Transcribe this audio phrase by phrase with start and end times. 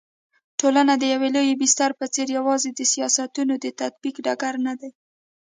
[0.59, 4.89] ټولنه د يوه لوی بستر په څېر يوازي د سياستونو د تطبيق ډګر ندی